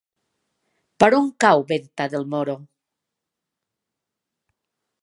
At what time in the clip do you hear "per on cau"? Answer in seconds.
1.03-1.61